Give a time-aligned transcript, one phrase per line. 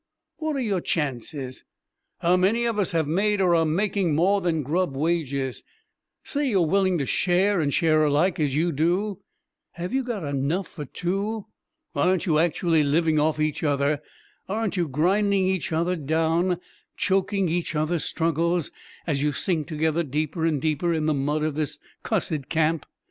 [0.37, 1.63] What are your chances?
[2.21, 5.61] How many of us have made, or are making, more than grub wages?
[6.23, 9.21] Say you're willing to share and share alike as you do
[9.73, 11.45] have you got enough for two?
[11.93, 14.01] Aren't you actually living off each other?
[14.49, 16.59] Aren't you grinding each other down,
[16.97, 18.71] choking each other's struggles,
[19.05, 22.87] as you sink together deeper and deeper in the mud of this cussed camp?